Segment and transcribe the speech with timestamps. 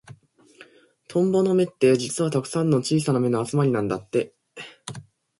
[1.07, 4.33] トンボの目って、実はたくさんの小さな目の集まりなんだって。